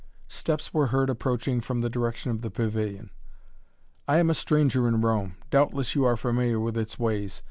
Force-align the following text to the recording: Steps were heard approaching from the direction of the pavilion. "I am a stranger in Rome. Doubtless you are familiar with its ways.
Steps 0.29 0.73
were 0.73 0.87
heard 0.87 1.11
approaching 1.11 1.61
from 1.61 1.81
the 1.81 1.87
direction 1.87 2.31
of 2.31 2.41
the 2.41 2.49
pavilion. 2.49 3.11
"I 4.07 4.17
am 4.17 4.31
a 4.31 4.33
stranger 4.33 4.87
in 4.87 5.01
Rome. 5.01 5.35
Doubtless 5.51 5.93
you 5.93 6.05
are 6.05 6.17
familiar 6.17 6.59
with 6.59 6.75
its 6.75 6.97
ways. 6.97 7.39